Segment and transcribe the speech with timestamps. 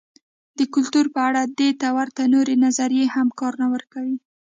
[0.57, 4.17] د کلتور په اړه دې ته ورته نورې نظریې هم کار نه ورکوي.